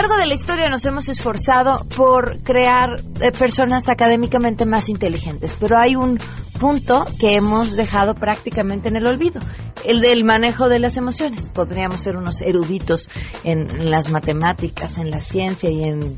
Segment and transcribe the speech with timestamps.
[0.00, 5.76] largo de la historia nos hemos esforzado por crear eh, personas académicamente más inteligentes, pero
[5.76, 6.18] hay un
[6.58, 9.42] punto que hemos dejado prácticamente en el olvido,
[9.84, 11.50] el del manejo de las emociones.
[11.50, 13.10] Podríamos ser unos eruditos
[13.44, 16.16] en, las matemáticas, en la ciencia y en,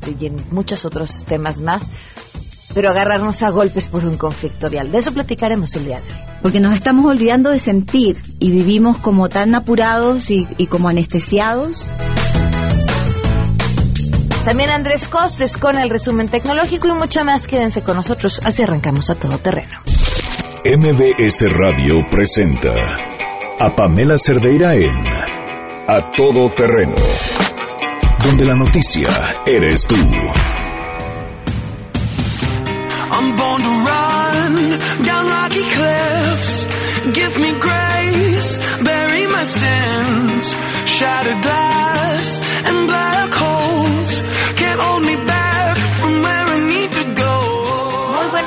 [0.51, 1.91] muchos otros temas más,
[2.73, 4.93] pero agarrarnos a golpes por un conflictorial.
[4.93, 6.19] De eso platicaremos el día de hoy.
[6.41, 11.89] Porque nos estamos olvidando de sentir y vivimos como tan apurados y como anestesiados.
[14.45, 17.47] También Andrés Costes con el resumen tecnológico y mucho más.
[17.47, 19.79] Quédense con nosotros, así arrancamos a todo terreno.
[20.65, 22.73] MBS Radio presenta
[23.59, 25.07] a Pamela Cerdeira en
[25.87, 26.95] A Todo Terreno,
[28.23, 29.07] donde la noticia
[29.45, 29.95] eres tú.
[33.11, 36.67] I'm born to run down rocky cliffs.
[37.13, 40.53] Give me grace, bury my sins,
[40.85, 43.62] shattered glass and black holes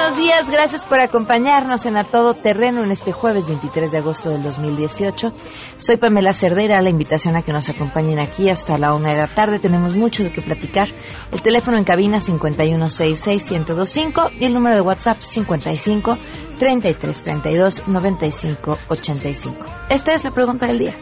[0.06, 4.30] buenos días, gracias por acompañarnos en A Todo Terreno en este jueves 23 de agosto
[4.30, 5.32] del 2018.
[5.78, 9.26] Soy Pamela Cerdera, la invitación a que nos acompañen aquí hasta la una de la
[9.26, 9.58] tarde.
[9.58, 10.90] Tenemos mucho de qué platicar.
[11.32, 16.16] El teléfono en cabina 5166125 y el número de WhatsApp 55
[16.60, 19.56] 33 32 95 85.
[19.90, 20.94] Esta es la pregunta del día.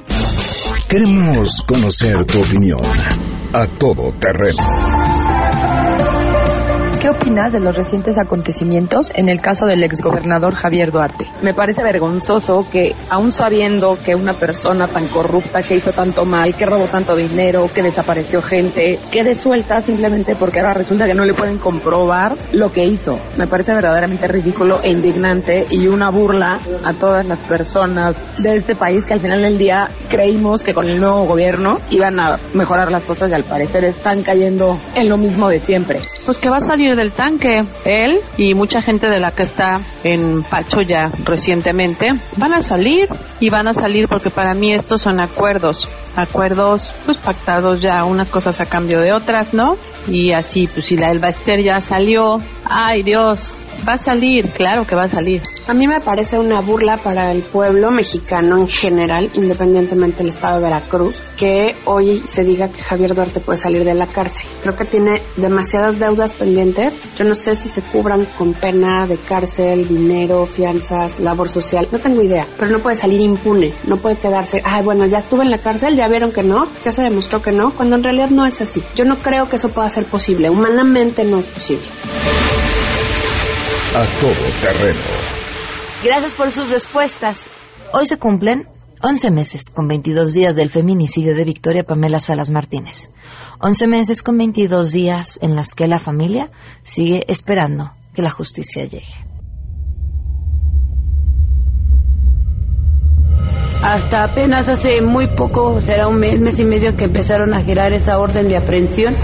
[0.89, 2.81] Queremos conocer tu opinión.
[3.53, 4.63] A todo terreno.
[7.05, 11.27] ¿Qué opinas de los recientes acontecimientos en el caso del exgobernador Javier Duarte?
[11.43, 16.55] Me parece vergonzoso que, aún sabiendo que una persona tan corrupta, que hizo tanto mal,
[16.55, 21.27] que robó tanto dinero, que desapareció gente, quede suelta simplemente porque ahora resulta que no
[21.27, 23.19] le pueden comprobar lo que hizo.
[23.37, 28.77] Me parece verdaderamente ridículo e indignante y una burla a todas las personas de este
[28.77, 32.91] país que al final del día creímos que con el nuevo gobierno iban a mejorar
[32.91, 36.01] las cosas y al parecer están cayendo en lo mismo de siempre.
[36.25, 37.65] Pues que va a salir del tanque.
[37.85, 42.07] Él y mucha gente de la que está en Pacho ya recientemente
[42.37, 43.09] van a salir
[43.41, 45.89] y van a salir porque para mí estos son acuerdos.
[46.17, 49.77] Acuerdos pues pactados ya, unas cosas a cambio de otras, ¿no?
[50.07, 53.53] Y así, pues si la Elba Ester ya salió, ay Dios,
[53.87, 55.43] Va a salir, claro que va a salir.
[55.67, 60.59] A mí me parece una burla para el pueblo mexicano en general, independientemente del estado
[60.59, 64.47] de Veracruz, que hoy se diga que Javier Duarte puede salir de la cárcel.
[64.61, 66.95] Creo que tiene demasiadas deudas pendientes.
[67.17, 71.99] Yo no sé si se cubran con pena de cárcel, dinero, fianzas, labor social, no
[71.99, 75.51] tengo idea, pero no puede salir impune, no puede quedarse, ay, bueno, ya estuve en
[75.51, 78.45] la cárcel, ya vieron que no, ya se demostró que no, cuando en realidad no
[78.47, 78.83] es así.
[78.95, 81.85] Yo no creo que eso pueda ser posible, humanamente no es posible
[83.95, 84.99] a todo terreno.
[86.03, 87.49] Gracias por sus respuestas.
[87.93, 88.67] Hoy se cumplen
[89.01, 93.13] 11 meses con 22 días del feminicidio de Victoria Pamela Salas Martínez.
[93.61, 96.51] 11 meses con 22 días en las que la familia
[96.83, 99.15] sigue esperando que la justicia llegue.
[103.81, 107.93] Hasta apenas hace muy poco, será un mes, mes y medio que empezaron a girar
[107.93, 109.15] esa orden de aprehensión.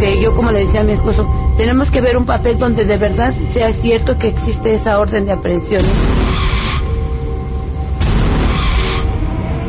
[0.00, 1.26] Que yo, como le decía a mi esposo,
[1.58, 5.32] tenemos que ver un papel donde de verdad sea cierto que existe esa orden de
[5.32, 5.82] aprehensión.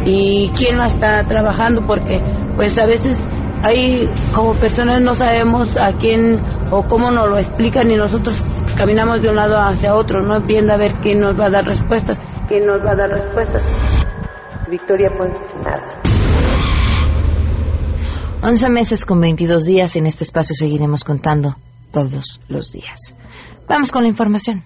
[0.06, 2.22] Y quién lo está trabajando, porque
[2.56, 3.28] pues a veces
[3.64, 6.40] hay como personas no sabemos a quién
[6.72, 8.42] o cómo nos lo explican y nosotros
[8.78, 11.66] caminamos de un lado hacia otro, no viendo a ver quién nos va a dar
[11.66, 13.64] respuestas, quién nos va a dar respuestas.
[14.70, 15.32] Victoria pues
[15.64, 16.02] nada.
[18.44, 21.56] 11 meses con 22 días en este espacio seguiremos contando
[21.92, 23.16] todos los días.
[23.68, 24.64] Vamos con la información.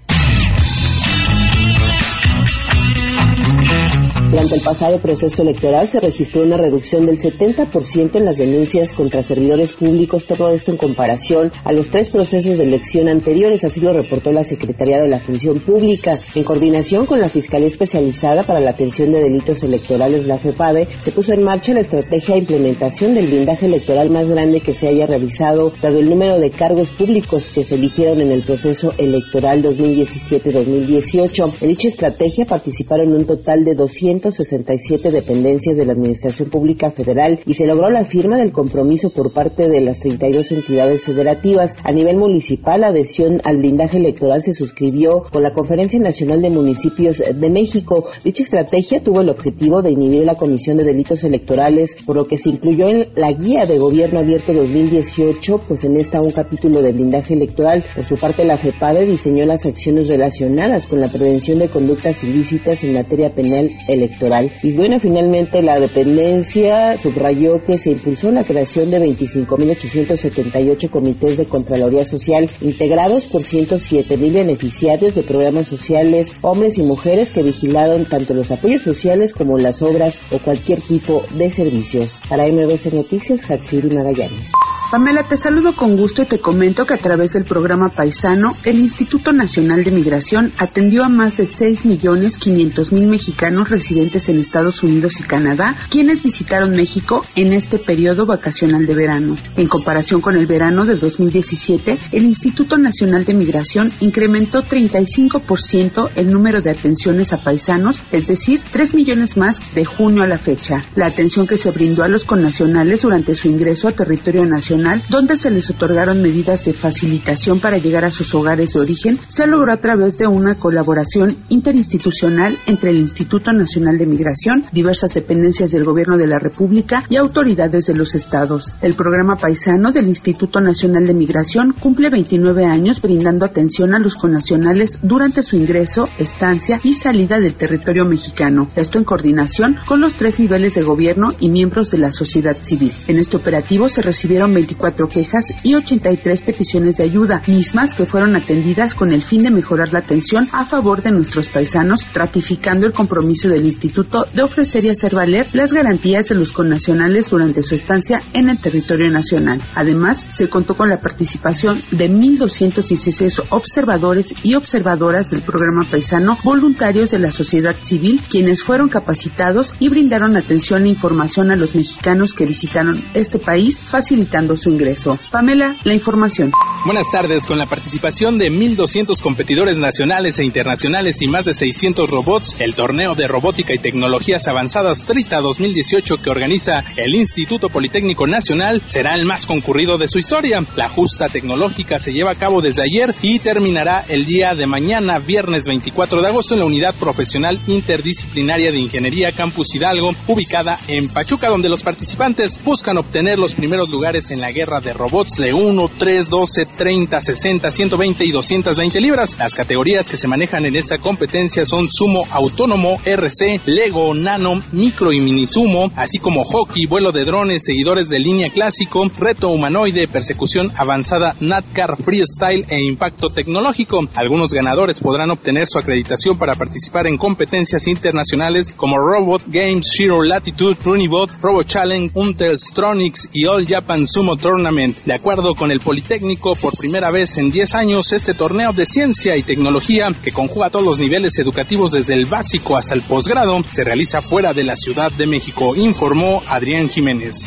[4.34, 9.22] Durante el pasado proceso electoral se registró una reducción del 70% en las denuncias contra
[9.22, 13.92] servidores públicos, todo esto en comparación a los tres procesos de elección anteriores, así lo
[13.92, 16.18] reportó la Secretaría de la Función Pública.
[16.34, 21.12] En coordinación con la Fiscalía Especializada para la Atención de Delitos Electorales, la FEPADE, se
[21.12, 25.06] puso en marcha la estrategia de implementación del blindaje electoral más grande que se haya
[25.06, 31.54] realizado, dado el número de cargos públicos que se eligieron en el proceso electoral 2017-2018.
[31.62, 37.42] En dicha estrategia participaron un total de 200 167 dependencias de la Administración Pública Federal
[37.46, 41.76] y se logró la firma del compromiso por parte de las 32 entidades federativas.
[41.84, 46.50] A nivel municipal, la adhesión al blindaje electoral se suscribió con la Conferencia Nacional de
[46.50, 48.06] Municipios de México.
[48.24, 52.38] Dicha estrategia tuvo el objetivo de inhibir la Comisión de Delitos Electorales, por lo que
[52.38, 56.94] se incluyó en la Guía de Gobierno Abierto 2018, pues en esta un capítulo de
[56.94, 57.84] blindaje electoral.
[57.94, 62.84] Por su parte, la FEPADE diseñó las acciones relacionadas con la prevención de conductas ilícitas
[62.84, 64.52] en materia penal electoral electoral.
[64.62, 71.46] Y bueno, finalmente la dependencia subrayó que se impulsó la creación de 25.878 comités de
[71.46, 78.34] Contraloría Social integrados por 107.000 beneficiarios de programas sociales, hombres y mujeres que vigilaron tanto
[78.34, 82.20] los apoyos sociales como las obras o cualquier tipo de servicios.
[82.30, 84.52] Para MBC Noticias, Hatsiri Magallanes.
[84.94, 88.78] Pamela, te saludo con gusto y te comento que a través del programa Paisano, el
[88.78, 95.24] Instituto Nacional de Migración atendió a más de 6.500.000 mexicanos residentes en Estados Unidos y
[95.24, 99.36] Canadá, quienes visitaron México en este periodo vacacional de verano.
[99.56, 106.28] En comparación con el verano de 2017, el Instituto Nacional de Migración incrementó 35% el
[106.28, 110.86] número de atenciones a paisanos, es decir, 3 millones más de junio a la fecha.
[110.94, 115.38] La atención que se brindó a los connacionales durante su ingreso a territorio nacional donde
[115.38, 119.72] se les otorgaron medidas de facilitación para llegar a sus hogares de origen, se logró
[119.72, 125.86] a través de una colaboración interinstitucional entre el Instituto Nacional de Migración, diversas dependencias del
[125.86, 128.74] Gobierno de la República y autoridades de los estados.
[128.82, 134.16] El programa paisano del Instituto Nacional de Migración cumple 29 años brindando atención a los
[134.16, 138.68] connacionales durante su ingreso, estancia y salida del territorio mexicano.
[138.76, 142.92] Esto en coordinación con los tres niveles de gobierno y miembros de la sociedad civil.
[143.08, 148.36] En este operativo se recibieron 24 quejas y 83 peticiones de ayuda, mismas que fueron
[148.36, 152.94] atendidas con el fin de mejorar la atención a favor de nuestros paisanos, ratificando el
[152.94, 157.76] compromiso del Instituto de ofrecer y hacer valer las garantías de los connacionales durante su
[157.76, 159.62] estancia en el territorio nacional.
[159.76, 167.12] Además, se contó con la participación de 1.216 observadores y observadoras del programa paisano voluntarios
[167.12, 172.34] de la sociedad civil, quienes fueron capacitados y brindaron atención e información a los mexicanos
[172.34, 175.18] que visitaron este país, facilitando su ingreso.
[175.32, 176.52] Pamela, la información.
[176.86, 177.48] Buenas tardes.
[177.48, 182.76] Con la participación de 1.200 competidores nacionales e internacionales y más de 600 robots, el
[182.76, 189.16] torneo de robótica y tecnologías avanzadas Trita 2018 que organiza el Instituto Politécnico Nacional será
[189.16, 190.66] el más concurrido de su historia.
[190.76, 195.20] La justa tecnológica se lleva a cabo desde ayer y terminará el día de mañana,
[195.20, 201.08] viernes 24 de agosto, en la Unidad Profesional Interdisciplinaria de Ingeniería Campus Hidalgo, ubicada en
[201.08, 205.54] Pachuca, donde los participantes buscan obtener los primeros lugares en la guerra de robots de
[205.54, 209.38] 1, 3, 12, 30, 60, 120 y 220 libras.
[209.40, 215.14] Las categorías que se manejan en esta competencia son sumo autónomo, RC, Lego, Nano, Micro
[215.14, 220.10] y Mini Sumo, así como hockey, vuelo de drones, seguidores de línea clásico, reto humanoide,
[220.10, 224.02] persecución avanzada, NATCAR, freestyle e impacto tecnológico.
[224.14, 230.22] Algunos ganadores podrán obtener su acreditación para participar en competencias internacionales como Robot Games, Shiro
[230.22, 234.98] Latitude, Runibot, Robo Challenge, Untelstronics y All Japan Sumo Tournament.
[235.06, 239.36] De acuerdo con el Politécnico, por primera vez en 10 años, este torneo de ciencia
[239.36, 243.84] y tecnología, que conjuga todos los niveles educativos desde el básico hasta el posgrado, se
[243.84, 247.46] realiza fuera de la Ciudad de México, informó Adrián Jiménez.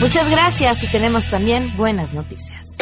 [0.00, 2.76] Muchas gracias y tenemos también buenas noticias.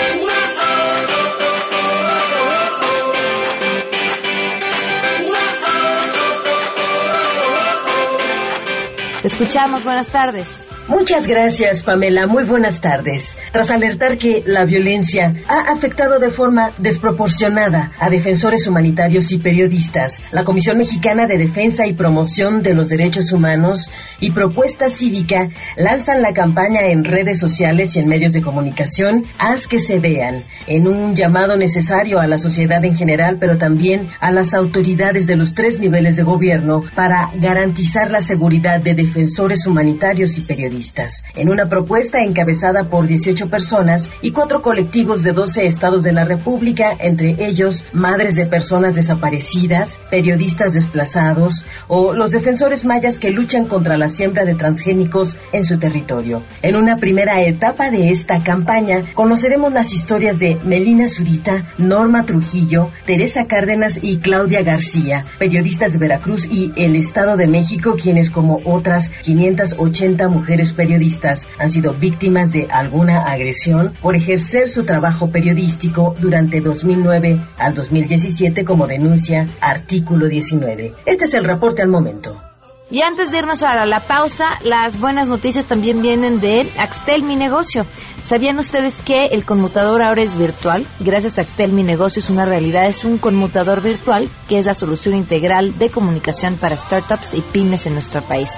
[9.26, 10.68] Escuchamos, buenas tardes.
[10.88, 12.26] Muchas gracias, Pamela.
[12.26, 13.35] Muy buenas tardes.
[13.56, 20.22] Tras alertar que la violencia ha afectado de forma desproporcionada a defensores humanitarios y periodistas,
[20.30, 23.90] la Comisión Mexicana de Defensa y Promoción de los Derechos Humanos
[24.20, 29.66] y Propuesta Cívica lanzan la campaña en redes sociales y en medios de comunicación Haz
[29.66, 34.32] que se vean, en un llamado necesario a la sociedad en general, pero también a
[34.32, 40.36] las autoridades de los tres niveles de gobierno para garantizar la seguridad de defensores humanitarios
[40.36, 41.24] y periodistas.
[41.34, 46.24] En una propuesta encabezada por 18 personas y cuatro colectivos de 12 estados de la
[46.24, 53.66] República, entre ellos madres de personas desaparecidas, periodistas desplazados o los defensores mayas que luchan
[53.66, 56.42] contra la siembra de transgénicos en su territorio.
[56.62, 62.90] En una primera etapa de esta campaña conoceremos las historias de Melina Zurita, Norma Trujillo,
[63.04, 68.60] Teresa Cárdenas y Claudia García, periodistas de Veracruz y el Estado de México, quienes como
[68.64, 76.16] otras 580 mujeres periodistas han sido víctimas de alguna agresión por ejercer su trabajo periodístico
[76.20, 80.92] durante 2009 al 2017 como denuncia artículo 19.
[81.04, 82.40] Este es el reporte al momento.
[82.88, 87.34] Y antes de irnos a la pausa, las buenas noticias también vienen de Axtel Mi
[87.34, 87.84] Negocio.
[88.22, 90.86] ¿Sabían ustedes que el conmutador ahora es virtual?
[91.00, 94.74] Gracias a Axtel Mi Negocio es una realidad, es un conmutador virtual que es la
[94.74, 98.50] solución integral de comunicación para startups y pymes en nuestro país.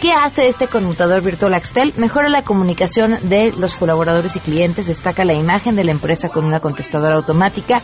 [0.00, 1.94] ¿Qué hace este conmutador virtual Axtel?
[1.96, 6.44] Mejora la comunicación de los colaboradores y clientes, destaca la imagen de la empresa con
[6.44, 7.80] una contestadora automática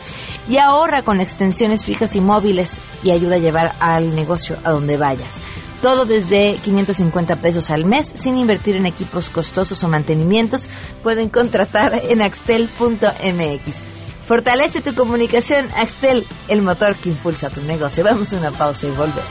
[0.47, 4.99] y ahorra con extensiones fijas y móviles y ayuda a llevar al negocio a donde
[4.99, 5.41] vayas.
[5.81, 10.69] Todo desde 550 pesos al mes, sin invertir en equipos costosos o mantenimientos.
[11.03, 13.81] Pueden contratar en axtel.mx.
[14.23, 18.05] Fortalece tu comunicación, Axtel, el motor que impulsa tu negocio.
[18.05, 19.27] Vamos a una pausa y volvemos.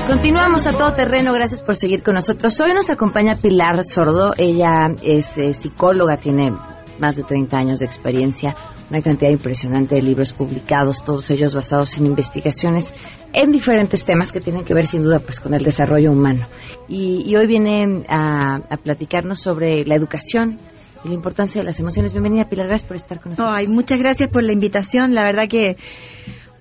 [0.09, 2.61] Continuamos a todo terreno, gracias por seguir con nosotros.
[2.61, 6.53] Hoy nos acompaña Pilar Sordo, ella es eh, psicóloga, tiene
[6.99, 8.55] más de 30 años de experiencia,
[8.91, 12.95] una cantidad impresionante de libros publicados, todos ellos basados en investigaciones
[13.33, 16.47] en diferentes temas que tienen que ver sin duda pues con el desarrollo humano.
[16.89, 20.59] Y, y hoy viene a, a platicarnos sobre la educación
[21.05, 22.13] y la importancia de las emociones.
[22.13, 23.69] Bienvenida Pilar, gracias por estar con nosotros.
[23.69, 25.15] Muchas gracias por la invitación.
[25.15, 25.77] La verdad que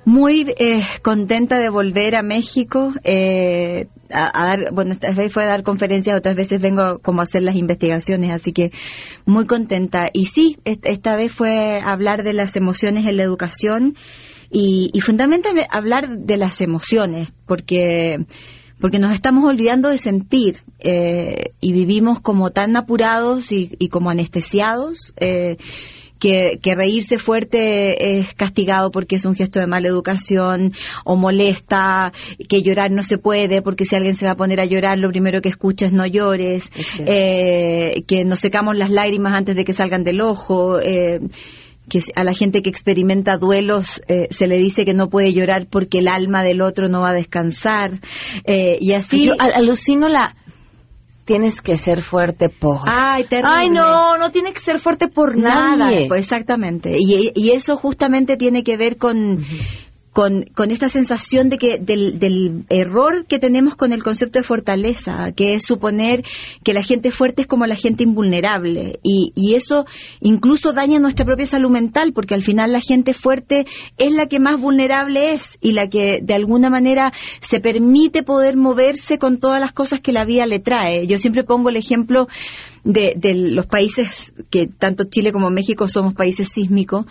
[0.05, 2.93] muy eh, contenta de volver a México.
[3.03, 7.21] eh, a, a dar, bueno, esta vez fue a dar conferencias, otras veces vengo como
[7.21, 8.71] a hacer las investigaciones, así que
[9.25, 10.09] muy contenta.
[10.13, 13.95] Y sí, est- esta vez fue a hablar de las emociones en la educación
[14.51, 18.25] y, y fundamentalmente hablar de las emociones, porque
[18.79, 24.09] porque nos estamos olvidando de sentir eh, y vivimos como tan apurados y, y como
[24.09, 25.55] anestesiados eh,
[26.23, 30.71] que, que reírse fuerte es castigado porque es un gesto de mala educación
[31.03, 32.13] o molesta,
[32.47, 35.09] que llorar no se puede porque si alguien se va a poner a llorar lo
[35.11, 36.71] primero que escucha es no llores,
[37.05, 40.79] eh, que nos secamos las lágrimas antes de que salgan del ojo.
[40.79, 41.19] Eh,
[41.89, 45.67] que a la gente que experimenta duelos eh, se le dice que no puede llorar
[45.69, 47.91] porque el alma del otro no va a descansar
[48.45, 50.33] eh, y así Yo al- alucino la
[51.25, 53.51] tienes que ser fuerte por Ay, terrible.
[53.55, 56.07] Ay, no, no tiene que ser fuerte por Nada, nadie.
[56.07, 56.97] pues exactamente.
[56.99, 59.43] Y, y eso justamente tiene que ver con,
[60.13, 64.43] con, con esta sensación de que del, del error que tenemos con el concepto de
[64.43, 66.23] fortaleza, que es suponer
[66.63, 68.99] que la gente fuerte es como la gente invulnerable.
[69.03, 69.85] Y, y eso
[70.21, 73.65] incluso daña nuestra propia salud mental, porque al final la gente fuerte
[73.97, 78.55] es la que más vulnerable es y la que de alguna manera se permite poder
[78.55, 81.07] moverse con todas las cosas que la vida le trae.
[81.07, 82.27] Yo siempre pongo el ejemplo
[82.83, 87.05] de, de los países que tanto Chile como México somos países sísmicos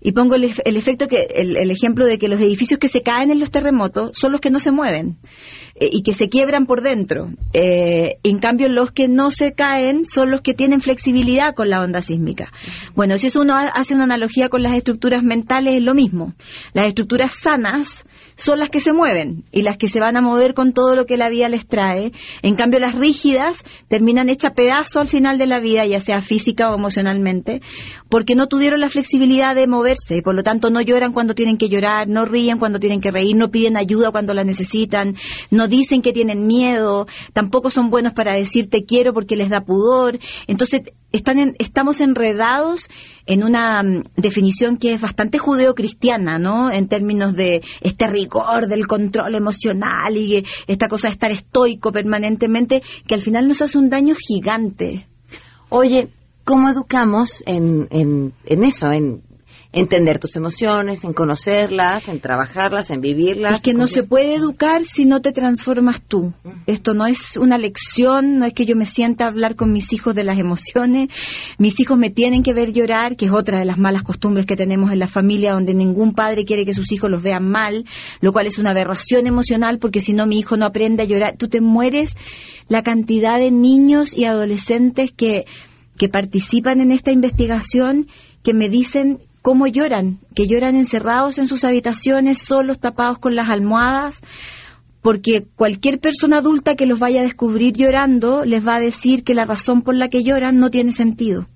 [0.00, 3.30] y pongo el, el efecto que el, ejemplo de que los edificios que se caen
[3.30, 5.16] en los terremotos son los que no se mueven
[5.76, 7.30] eh, y que se quiebran por dentro.
[7.54, 11.80] Eh, en cambio, los que no se caen son los que tienen flexibilidad con la
[11.80, 12.52] onda sísmica.
[12.94, 16.34] Bueno, si eso uno ha- hace una analogía con las estructuras mentales, es lo mismo.
[16.74, 18.04] Las estructuras sanas
[18.36, 21.06] son las que se mueven y las que se van a mover con todo lo
[21.06, 22.12] que la vida les trae.
[22.42, 26.70] En cambio, las rígidas terminan hechas pedazo al final de la vida, ya sea física
[26.70, 27.62] o emocionalmente,
[28.08, 31.58] porque no tuvieron la flexibilidad de moverse y por lo tanto no lloran cuando tienen
[31.58, 35.14] que llorar, no ríen cuando tienen que reír, no piden ayuda cuando la necesitan,
[35.50, 39.60] no dicen que tienen miedo, tampoco son buenos para decir te quiero porque les da
[39.64, 40.18] pudor.
[40.46, 42.88] Entonces, están en- estamos enredados
[43.26, 46.70] en una mm, definición que es bastante judeocristiana, ¿no?
[46.70, 52.82] En términos de este rigor del control emocional y esta cosa de estar estoico permanentemente,
[53.06, 55.08] que al final nos hace un daño gigante.
[55.68, 56.08] Oye,
[56.44, 58.92] ¿cómo educamos en, en, en eso?
[58.92, 59.22] En
[59.74, 63.56] entender tus emociones, en conocerlas, en trabajarlas, en vivirlas.
[63.56, 66.32] Es que no se puede educar si no te transformas tú.
[66.66, 69.92] Esto no es una lección, no es que yo me sienta a hablar con mis
[69.92, 71.08] hijos de las emociones.
[71.58, 74.56] Mis hijos me tienen que ver llorar, que es otra de las malas costumbres que
[74.56, 77.84] tenemos en la familia, donde ningún padre quiere que sus hijos los vean mal,
[78.20, 81.34] lo cual es una aberración emocional, porque si no mi hijo no aprende a llorar,
[81.36, 82.16] tú te mueres
[82.68, 85.46] la cantidad de niños y adolescentes que,
[85.98, 88.06] que participan en esta investigación
[88.44, 93.50] que me dicen cómo lloran, que lloran encerrados en sus habitaciones, solos, tapados con las
[93.50, 94.22] almohadas,
[95.02, 99.34] porque cualquier persona adulta que los vaya a descubrir llorando les va a decir que
[99.34, 101.46] la razón por la que lloran no tiene sentido.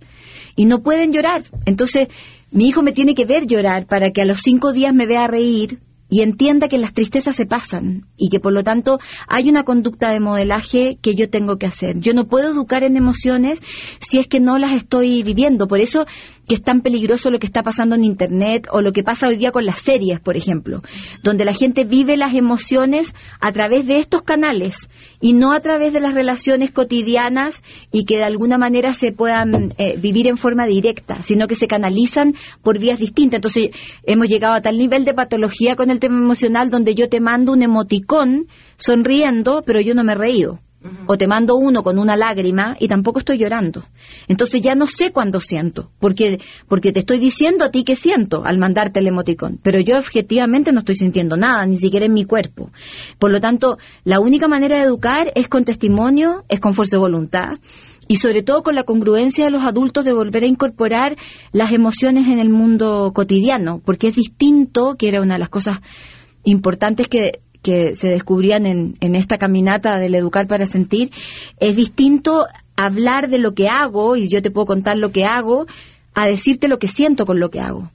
[0.54, 1.40] Y no pueden llorar.
[1.64, 2.09] Entonces,
[2.50, 5.26] mi hijo me tiene que ver llorar para que a los cinco días me vea
[5.26, 5.78] reír
[6.11, 10.11] y entienda que las tristezas se pasan y que por lo tanto hay una conducta
[10.11, 11.99] de modelaje que yo tengo que hacer.
[12.00, 13.62] Yo no puedo educar en emociones
[14.00, 15.68] si es que no las estoy viviendo.
[15.68, 16.07] Por eso
[16.49, 19.37] que es tan peligroso lo que está pasando en Internet o lo que pasa hoy
[19.37, 20.78] día con las series, por ejemplo,
[21.23, 24.88] donde la gente vive las emociones a través de estos canales
[25.21, 27.62] y no a través de las relaciones cotidianas
[27.93, 31.69] y que de alguna manera se puedan eh, vivir en forma directa, sino que se
[31.69, 33.38] canalizan por vías distintas.
[33.38, 33.71] Entonces
[34.05, 37.52] hemos llegado a tal nivel de patología con el tema emocional donde yo te mando
[37.52, 38.47] un emoticón
[38.78, 40.61] sonriendo, pero yo no me he reído.
[41.06, 43.85] O te mando uno con una lágrima y tampoco estoy llorando.
[44.28, 48.44] Entonces ya no sé cuándo siento, porque, porque te estoy diciendo a ti que siento
[48.44, 52.25] al mandarte el emoticón, pero yo objetivamente no estoy sintiendo nada, ni siquiera en mi
[52.25, 52.70] cuerpo.
[53.18, 57.00] Por lo tanto, la única manera de educar es con testimonio, es con fuerza de
[57.00, 57.58] voluntad
[58.06, 61.16] y sobre todo con la congruencia de los adultos de volver a incorporar
[61.52, 65.80] las emociones en el mundo cotidiano, porque es distinto, que era una de las cosas
[66.44, 71.11] importantes que que se descubrían en, en esta caminata del educar para sentir,
[71.59, 72.47] es distinto
[72.77, 75.67] hablar de lo que hago, y yo te puedo contar lo que hago,
[76.15, 77.91] a decirte lo que siento con lo que hago.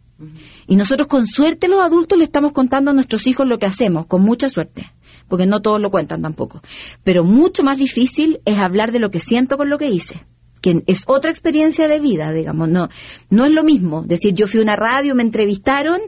[0.67, 4.05] Y nosotros con suerte los adultos le estamos contando a nuestros hijos lo que hacemos,
[4.05, 4.91] con mucha suerte,
[5.27, 6.62] porque no todos lo cuentan tampoco.
[7.03, 10.25] Pero mucho más difícil es hablar de lo que siento con lo que hice
[10.62, 12.88] que es otra experiencia de vida, digamos, no,
[13.29, 16.00] no es lo mismo decir yo fui a una radio, me entrevistaron,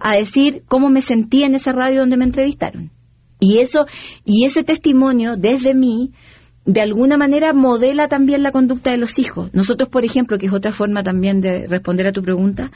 [0.00, 2.92] a decir cómo me sentí en esa radio donde me entrevistaron.
[3.44, 3.86] Y eso,
[4.24, 6.12] y ese testimonio desde mí,
[6.64, 9.52] de alguna manera modela también la conducta de los hijos.
[9.52, 12.70] Nosotros, por ejemplo, que es otra forma también de responder a tu pregunta,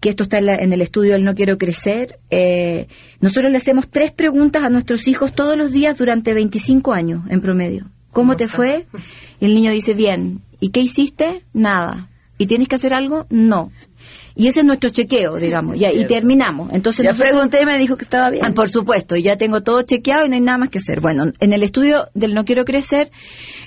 [0.00, 2.86] que esto está en, el estudio del No Quiero Crecer, eh,
[3.20, 7.42] nosotros le hacemos tres preguntas a nuestros hijos todos los días durante 25 años en
[7.42, 7.90] promedio.
[8.12, 8.86] ¿Cómo, te fue?
[9.40, 10.40] Y el niño dice, bien.
[10.58, 11.42] ¿Y qué hiciste?
[11.52, 12.08] Nada.
[12.38, 13.26] ¿Y tienes que hacer algo?
[13.28, 13.70] No.
[14.38, 16.70] Y ese es nuestro chequeo, digamos, y, y terminamos.
[16.74, 18.44] Entonces ya pregunté y me dijo que estaba bien.
[18.44, 21.00] Ah, por supuesto, ya tengo todo chequeado y no hay nada más que hacer.
[21.00, 23.10] Bueno, en el estudio del No Quiero Crecer,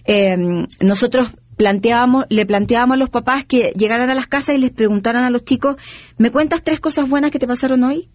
[0.05, 0.37] eh,
[0.79, 5.25] nosotros planteábamos, le planteábamos a los papás que llegaran a las casas y les preguntaran
[5.25, 5.75] a los chicos,
[6.19, 8.07] ¿me cuentas tres cosas buenas que te pasaron hoy?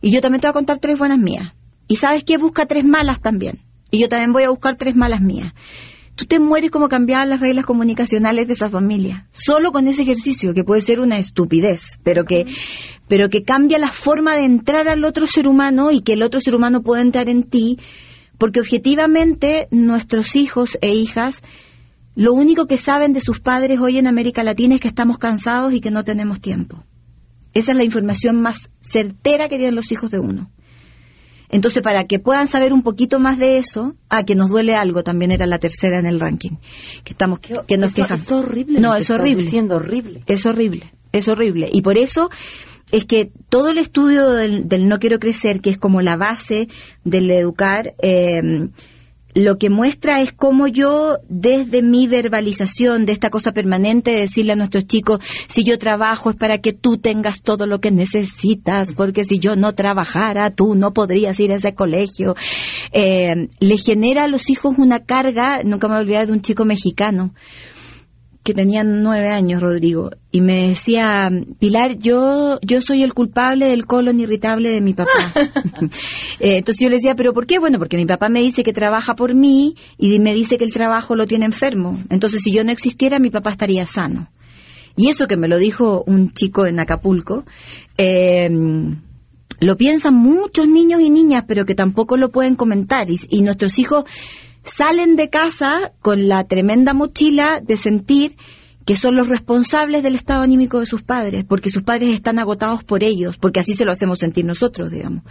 [0.00, 1.54] Y yo también te voy a contar tres buenas mías.
[1.86, 3.60] Y sabes qué, busca tres malas también.
[3.92, 5.54] Y yo también voy a buscar tres malas mías
[6.14, 9.26] tú te mueres como cambiar las reglas comunicacionales de esa familia.
[9.32, 12.46] Solo con ese ejercicio, que puede ser una estupidez, pero que,
[13.08, 16.40] pero que cambia la forma de entrar al otro ser humano y que el otro
[16.40, 17.78] ser humano pueda entrar en ti,
[18.38, 21.42] porque objetivamente nuestros hijos e hijas
[22.16, 25.72] lo único que saben de sus padres hoy en América Latina es que estamos cansados
[25.72, 26.84] y que no tenemos tiempo.
[27.54, 30.50] Esa es la información más certera que tienen los hijos de uno.
[31.50, 35.02] Entonces, para que puedan saber un poquito más de eso, a que nos duele algo,
[35.02, 36.56] también era la tercera en el ranking,
[37.04, 38.18] que estamos que nos quejan.
[38.18, 38.80] Es horrible.
[38.80, 39.46] No, es horrible.
[39.46, 40.22] Siendo horrible.
[40.26, 41.68] Es horrible, es horrible.
[41.72, 42.30] Y por eso
[42.90, 46.68] es que todo el estudio del, del no quiero crecer, que es como la base
[47.04, 48.68] del educar, eh,
[49.34, 54.52] lo que muestra es cómo yo, desde mi verbalización de esta cosa permanente, de decirle
[54.52, 58.94] a nuestros chicos, si yo trabajo es para que tú tengas todo lo que necesitas,
[58.94, 62.36] porque si yo no trabajara, tú no podrías ir a ese colegio,
[62.92, 67.34] eh, le genera a los hijos una carga, nunca me olvidé de un chico mexicano,
[68.44, 73.86] que tenía nueve años, Rodrigo, y me decía, Pilar, yo, yo soy el culpable del
[73.86, 75.10] colon irritable de mi papá.
[76.40, 77.60] Eh, entonces yo le decía, ¿pero por qué?
[77.60, 80.72] Bueno, porque mi papá me dice que trabaja por mí y me dice que el
[80.72, 81.96] trabajo lo tiene enfermo.
[82.10, 84.28] Entonces si yo no existiera, mi papá estaría sano.
[84.96, 87.44] Y eso que me lo dijo un chico en Acapulco,
[87.96, 88.50] eh,
[89.60, 93.06] lo piensan muchos niños y niñas, pero que tampoco lo pueden comentar.
[93.08, 94.04] y nuestros hijos
[94.64, 98.36] salen de casa con la tremenda mochila de sentir
[98.84, 102.84] que son los responsables del estado anímico de sus padres, porque sus padres están agotados
[102.84, 105.24] por ellos, porque así se lo hacemos sentir nosotros, digamos.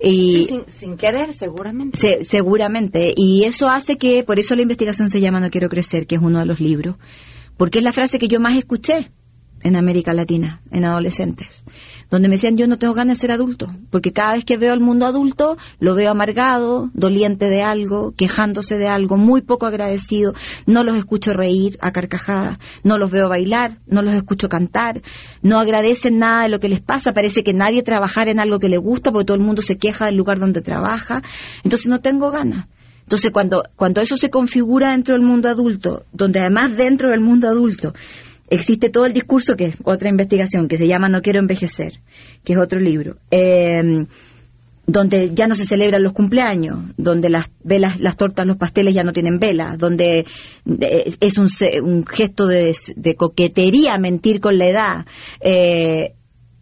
[0.00, 2.22] Y sin, querer, seguramente.
[2.22, 3.12] seguramente.
[3.16, 6.22] Y eso hace que, por eso la investigación se llama No quiero crecer, que es
[6.22, 6.96] uno de los libros,
[7.56, 9.10] porque es la frase que yo más escuché
[9.62, 11.62] en América Latina, en adolescentes
[12.10, 14.72] donde me decían yo no tengo ganas de ser adulto, porque cada vez que veo
[14.72, 20.34] al mundo adulto lo veo amargado, doliente de algo, quejándose de algo, muy poco agradecido,
[20.66, 25.02] no los escucho reír a carcajadas, no los veo bailar, no los escucho cantar,
[25.42, 28.68] no agradecen nada de lo que les pasa, parece que nadie trabajara en algo que
[28.68, 31.22] le gusta porque todo el mundo se queja del lugar donde trabaja,
[31.62, 32.66] entonces no tengo ganas.
[33.02, 37.48] Entonces, cuando, cuando eso se configura dentro del mundo adulto, donde además dentro del mundo
[37.48, 37.94] adulto
[38.50, 42.00] existe todo el discurso, que es otra investigación, que se llama No quiero envejecer,
[42.44, 43.16] que es otro libro.
[43.30, 44.06] Eh,
[44.88, 49.04] donde ya no se celebran los cumpleaños, donde las velas, las tortas, los pasteles ya
[49.04, 50.20] no tienen velas, donde
[50.80, 51.48] eh, es un,
[51.82, 55.06] un gesto de, de coquetería mentir con la edad.
[55.40, 56.14] Eh,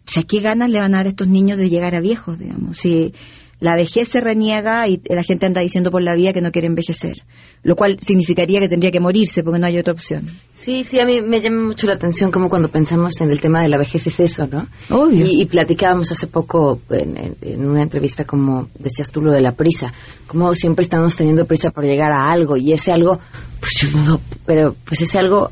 [0.05, 2.37] o sea, ¿qué ganas le van a dar a estos niños de llegar a viejos,
[2.37, 2.77] digamos?
[2.77, 3.13] Si
[3.59, 6.67] la vejez se reniega y la gente anda diciendo por la vida que no quiere
[6.67, 7.23] envejecer,
[7.63, 10.25] lo cual significaría que tendría que morirse porque no hay otra opción.
[10.53, 13.61] Sí, sí, a mí me llama mucho la atención como cuando pensamos en el tema
[13.63, 14.67] de la vejez es eso, ¿no?
[14.89, 15.25] Obvio.
[15.25, 19.53] Y, y platicábamos hace poco en, en- una entrevista como decías tú lo de la
[19.53, 19.91] prisa,
[20.27, 23.19] como siempre estamos teniendo prisa por llegar a algo y ese algo,
[23.59, 25.49] pues yo no, pero pues ese algo,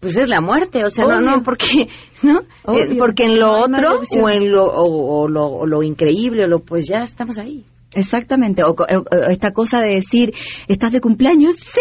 [0.00, 1.30] pues es la muerte, o sea, no, Obvio.
[1.30, 1.88] no, porque,
[2.22, 2.40] ¿no?
[2.64, 2.84] Obvio.
[2.92, 6.44] Eh, porque en lo No otro o en lo, o, o lo, o lo increíble
[6.44, 7.64] o lo, pues ya estamos ahí.
[7.92, 10.32] Exactamente, o, o- o esta cosa de decir,
[10.68, 11.56] ¿estás de cumpleaños?
[11.56, 11.80] Sí,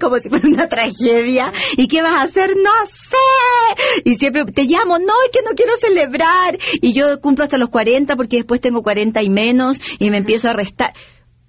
[0.00, 1.52] como si fuera una tragedia.
[1.76, 2.56] ¿Y qué vas a hacer?
[2.56, 4.02] No sé.
[4.04, 6.58] Y siempre te llamo, no, es que no quiero celebrar.
[6.80, 10.48] Y yo cumplo hasta los 40 porque después tengo 40 y menos y me empiezo
[10.48, 10.94] a restar.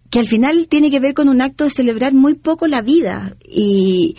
[0.10, 3.38] Que al final tiene que ver con un acto de celebrar muy poco la vida.
[3.48, 4.18] Y,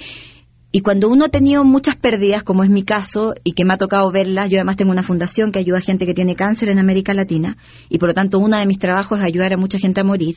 [0.78, 3.78] y cuando uno ha tenido muchas pérdidas, como es mi caso, y que me ha
[3.78, 6.78] tocado verlas, yo además tengo una fundación que ayuda a gente que tiene cáncer en
[6.78, 7.56] América Latina,
[7.88, 10.36] y por lo tanto uno de mis trabajos es ayudar a mucha gente a morir.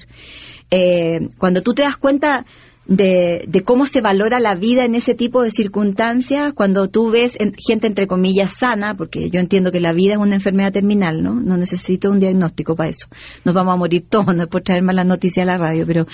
[0.71, 2.43] Eh, cuando tú te das cuenta
[2.87, 7.39] de, de cómo se valora la vida en ese tipo de circunstancias, cuando tú ves
[7.39, 11.21] en- gente entre comillas sana, porque yo entiendo que la vida es una enfermedad terminal,
[11.21, 11.35] ¿no?
[11.35, 13.05] No necesito un diagnóstico para eso.
[13.45, 16.05] Nos vamos a morir todos, no es por traer malas noticias a la radio, pero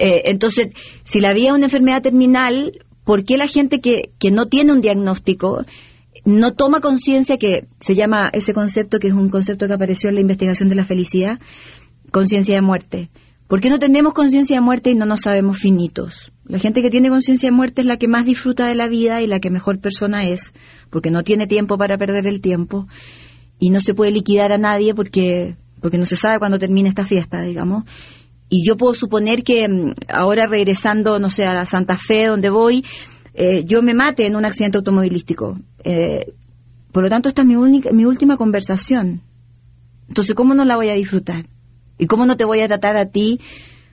[0.00, 0.70] eh, entonces,
[1.04, 2.72] si la vida es una enfermedad terminal,
[3.06, 5.64] ¿por qué la gente que, que no tiene un diagnóstico
[6.24, 10.16] no toma conciencia que se llama ese concepto, que es un concepto que apareció en
[10.16, 11.38] la investigación de la felicidad,
[12.10, 13.08] conciencia de muerte?
[13.46, 16.32] ¿Por qué no tenemos conciencia de muerte y no nos sabemos finitos?
[16.46, 19.22] La gente que tiene conciencia de muerte es la que más disfruta de la vida
[19.22, 20.52] y la que mejor persona es,
[20.90, 22.88] porque no tiene tiempo para perder el tiempo
[23.60, 27.04] y no se puede liquidar a nadie porque, porque no se sabe cuándo termina esta
[27.04, 27.84] fiesta, digamos.
[28.48, 32.84] Y yo puedo suponer que mm, ahora regresando, no sé, a Santa Fe, donde voy,
[33.34, 35.58] eh, yo me mate en un accidente automovilístico.
[35.84, 36.32] Eh,
[36.92, 39.20] por lo tanto, esta es mi, mi última conversación.
[40.08, 41.46] Entonces, ¿cómo no la voy a disfrutar?
[41.98, 43.40] ¿Y cómo no te voy a tratar a ti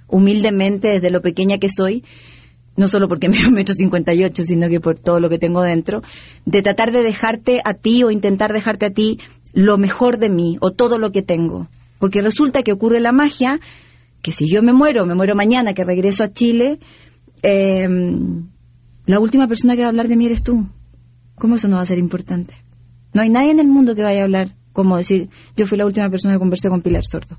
[0.08, 2.04] humildemente desde lo pequeña que soy?
[2.76, 5.62] No solo porque me metro cincuenta y ocho, sino que por todo lo que tengo
[5.62, 6.02] dentro,
[6.46, 9.18] de tratar de dejarte a ti o intentar dejarte a ti
[9.54, 11.68] lo mejor de mí o todo lo que tengo.
[12.00, 13.60] Porque resulta que ocurre la magia
[14.23, 16.79] que si yo me muero, me muero mañana, que regreso a Chile,
[17.43, 17.88] eh,
[19.05, 20.65] la última persona que va a hablar de mí eres tú.
[21.36, 22.55] ¿Cómo eso no va a ser importante?
[23.13, 25.86] No hay nadie en el mundo que vaya a hablar como decir, yo fui la
[25.86, 27.38] última persona que conversé con Pilar Sordo.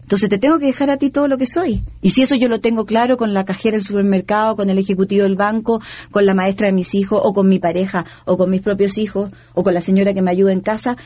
[0.00, 1.82] Entonces te tengo que dejar a ti todo lo que soy.
[2.00, 5.24] Y si eso yo lo tengo claro con la cajera del supermercado, con el ejecutivo
[5.24, 8.62] del banco, con la maestra de mis hijos, o con mi pareja, o con mis
[8.62, 10.96] propios hijos, o con la señora que me ayuda en casa,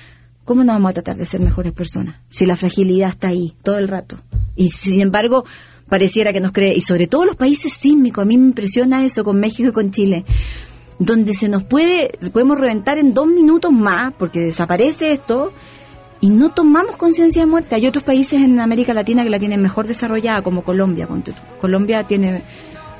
[0.44, 2.16] ¿cómo no vamos a tratar de ser mejores personas?
[2.28, 4.18] Si la fragilidad está ahí todo el rato.
[4.56, 5.44] Y sin embargo,
[5.88, 9.24] pareciera que nos cree, y sobre todo los países sísmicos, a mí me impresiona eso
[9.24, 10.24] con México y con Chile,
[10.98, 15.52] donde se nos puede, podemos reventar en dos minutos más, porque desaparece esto,
[16.20, 17.74] y no tomamos conciencia de muerte.
[17.74, 21.08] Hay otros países en América Latina que la tienen mejor desarrollada, como Colombia.
[21.60, 22.42] Colombia tiene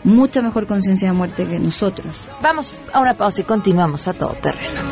[0.04, 2.12] mucha mejor conciencia de muerte que nosotros.
[2.42, 4.91] Vamos a una pausa y continuamos a todo terreno.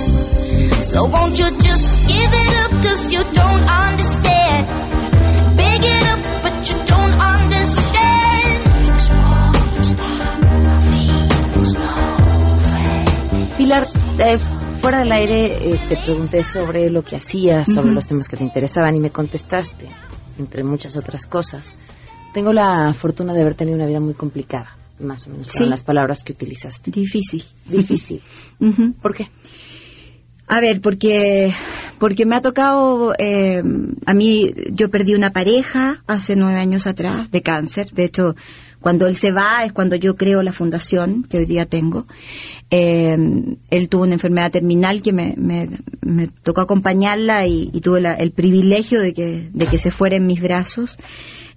[0.91, 4.67] So won't you just give it up cause you don't understand
[5.55, 8.61] Big it up but you don't understand
[13.57, 13.85] Pilar,
[14.19, 14.37] eh,
[14.79, 18.43] fuera del aire eh, te pregunté sobre lo que hacías, sobre los temas que te
[18.43, 19.87] interesaban y me contestaste,
[20.39, 21.75] entre muchas otras cosas.
[22.33, 25.57] Tengo la fortuna de haber tenido una vida muy complicada, más o menos, Sí.
[25.59, 26.91] fueron las palabras que utilizaste.
[26.91, 27.43] Difícil.
[27.65, 28.21] Difícil.
[29.01, 29.29] ¿Por qué?
[30.53, 31.53] A ver, porque
[31.97, 33.61] porque me ha tocado eh,
[34.05, 37.89] a mí yo perdí una pareja hace nueve años atrás de cáncer.
[37.91, 38.35] De hecho,
[38.81, 42.05] cuando él se va es cuando yo creo la fundación que hoy día tengo.
[42.69, 43.15] Eh,
[43.69, 45.69] él tuvo una enfermedad terminal que me, me,
[46.01, 50.17] me tocó acompañarla y, y tuve la- el privilegio de que de que se fuera
[50.17, 50.97] en mis brazos.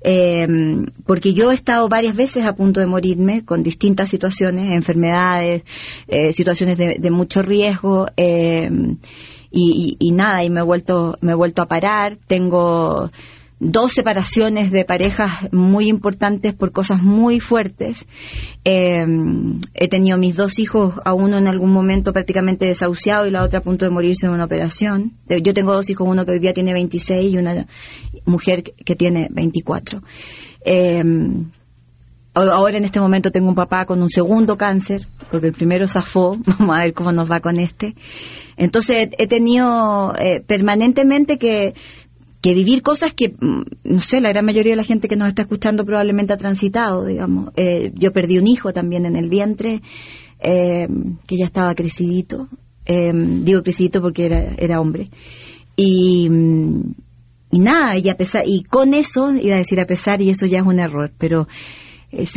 [0.05, 0.47] Eh,
[1.07, 5.63] porque yo he estado varias veces a punto de morirme con distintas situaciones, enfermedades,
[6.09, 8.71] eh, situaciones de, de mucho riesgo, eh,
[9.51, 13.09] y, y- nada, y me he vuelto, me he vuelto a parar, tengo,
[13.61, 18.07] dos separaciones de parejas muy importantes por cosas muy fuertes.
[18.65, 19.05] Eh,
[19.75, 23.61] he tenido mis dos hijos, a uno en algún momento prácticamente desahuciado y la otra
[23.61, 25.13] a punto de morirse en una operación.
[25.29, 27.67] Yo tengo dos hijos, uno que hoy día tiene 26 y una
[28.27, 30.03] mujer que tiene 24.
[30.65, 31.03] Eh,
[32.37, 36.37] Ahora en este momento tengo un papá con un segundo cáncer, porque el primero zafó,
[36.59, 37.95] vamos a ver cómo nos va con este.
[38.57, 41.75] Entonces he tenido eh, permanentemente que,
[42.45, 45.29] que vivir cosas que, mm, no sé, la gran mayoría de la gente que nos
[45.29, 47.55] está escuchando probablemente ha transitado, digamos.
[47.57, 49.81] Eh, yo perdí un hijo también en el vientre,
[50.41, 50.87] eh,
[51.27, 52.49] que ya estaba crecidito.
[52.85, 55.09] Eh, digo crecidito porque era, era hombre.
[55.75, 56.95] Y, mm,
[57.53, 60.45] y nada, y, a pesar, y con eso, iba a decir a pesar, y eso
[60.45, 61.49] ya es un error, pero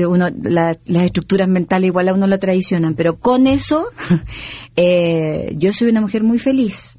[0.08, 3.88] uno, la- las estructuras mentales igual a uno lo traicionan, pero con eso
[4.78, 6.98] eh, yo soy una mujer muy feliz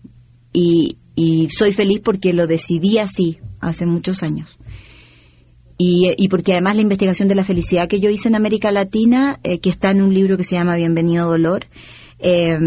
[0.58, 4.58] y, y soy feliz porque lo decidí así hace muchos años.
[5.76, 9.38] Y, y porque además la investigación de la felicidad que yo hice en América Latina,
[9.44, 11.66] eh, que está en un libro que se llama Bienvenido Dolor,
[12.18, 12.58] eh,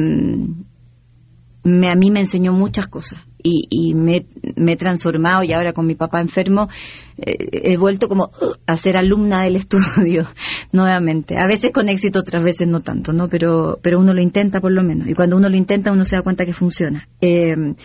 [1.64, 4.26] me, a mí me enseñó muchas cosas y, y me,
[4.56, 6.70] he transformado y ahora con mi papá enfermo
[7.18, 10.28] eh, he vuelto como uh, a ser alumna del estudio
[10.72, 11.38] nuevamente.
[11.38, 13.28] A veces con éxito, otras veces no tanto, ¿no?
[13.28, 16.16] Pero, pero uno lo intenta por lo menos y cuando uno lo intenta uno se
[16.16, 17.08] da cuenta que funciona.
[17.22, 17.76] Eh,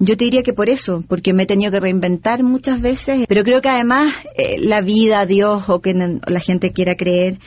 [0.00, 3.42] yo te diría que por eso, porque me he tenido que reinventar muchas veces, pero
[3.42, 7.38] creo que además eh, la vida, Dios o que la gente quiera creer,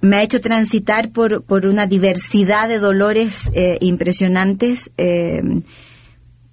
[0.00, 5.40] me ha hecho transitar por, por una diversidad de dolores eh, impresionantes, eh,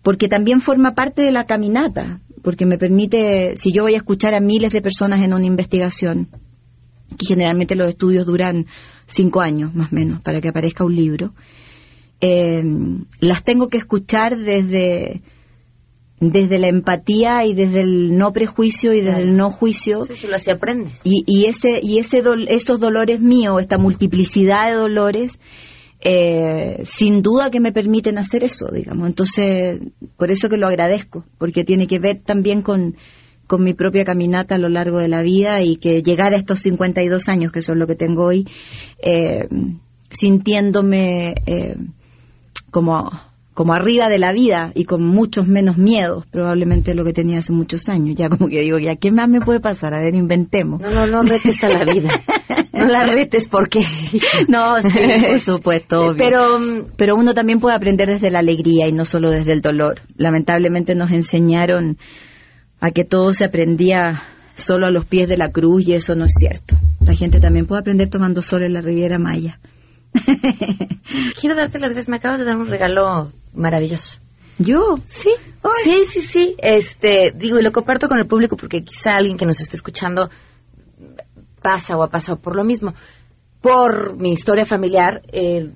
[0.05, 4.35] porque también forma parte de la caminata, porque me permite, si yo voy a escuchar
[4.35, 6.27] a miles de personas en una investigación,
[7.17, 8.67] que generalmente los estudios duran
[9.07, 11.33] cinco años más o menos para que aparezca un libro,
[12.21, 12.63] eh,
[13.19, 15.21] las tengo que escuchar desde
[16.19, 20.27] desde la empatía y desde el no prejuicio y desde el no juicio Sí, sí,
[20.27, 21.01] lo así aprendes.
[21.03, 25.39] y, y ese y ese dol- esos dolores míos esta multiplicidad de dolores
[26.07, 29.07] eh, sin duda que me permiten hacer eso digamos.
[29.07, 29.79] Entonces
[30.17, 32.95] por eso que lo agradezco porque tiene que ver también con
[33.47, 36.59] con mi propia caminata a lo largo de la vida y que llegar a estos
[36.59, 38.47] 52 años que son lo que tengo hoy
[38.99, 39.47] eh,
[40.09, 41.75] sintiéndome eh,
[42.69, 43.09] como
[43.55, 47.39] como arriba de la vida y con muchos menos miedos probablemente de lo que tenía
[47.39, 48.15] hace muchos años.
[48.17, 50.81] Ya como que digo ya qué más me puede pasar a ver inventemos.
[50.81, 52.09] No, no, no retes a la vida.
[52.73, 53.79] No la retes porque...
[54.49, 56.17] no sí por supuesto obvio.
[56.17, 56.59] Pero,
[56.97, 60.01] pero uno también puede aprender desde la alegría y no solo desde el dolor.
[60.17, 61.97] Lamentablemente nos enseñaron
[62.81, 64.21] a que todo se aprendía
[64.55, 66.75] solo a los pies de la cruz y eso no es cierto.
[66.99, 69.61] La gente también puede aprender tomando sol en la Riviera Maya.
[71.39, 72.09] Quiero darte las gracias.
[72.09, 74.19] Me acabas de dar un regalo maravilloso.
[74.57, 75.31] yo Sí,
[75.83, 76.55] sí, sí, sí.
[76.59, 80.29] Este, digo, y lo comparto con el público porque quizá alguien que nos esté escuchando
[81.61, 82.93] pasa o ha pasado por lo mismo.
[83.61, 85.71] Por mi historia familiar eh,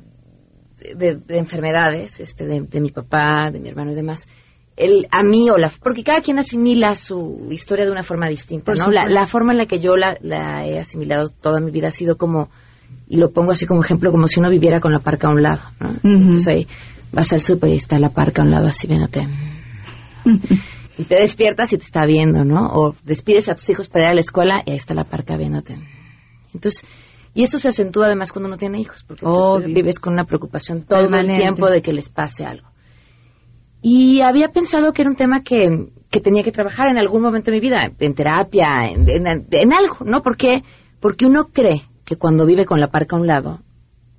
[0.95, 4.27] de, de enfermedades, este, de, de mi papá, de mi hermano y demás.
[4.77, 8.71] El, a mí o la porque cada quien asimila su historia de una forma distinta,
[8.73, 8.85] ¿no?
[8.91, 12.17] La, forma en la que yo la, la he asimilado toda mi vida ha sido
[12.17, 12.49] como
[13.09, 15.43] y lo pongo así como ejemplo como si uno viviera con la parca a un
[15.43, 15.95] lado, ¿no?
[16.01, 16.67] Entonces ahí
[17.11, 19.27] vas al súper y está la parca a un lado así viéndote.
[20.97, 22.67] Y te despiertas y te está viendo, ¿no?
[22.71, 25.37] O despides a tus hijos para ir a la escuela y ahí está la parca
[25.37, 25.79] viéndote.
[26.53, 26.83] Entonces,
[27.33, 29.25] y eso se acentúa además cuando uno tiene hijos, porque
[29.73, 31.35] vives con una preocupación todo Permanente.
[31.35, 32.67] el tiempo de que les pase algo.
[33.81, 37.49] Y había pensado que era un tema que, que tenía que trabajar en algún momento
[37.49, 40.21] de mi vida, en terapia, en, en- en algo, ¿no?
[40.21, 40.63] ¿Por qué?
[40.99, 43.61] Porque uno cree que cuando vive con la parca a un lado,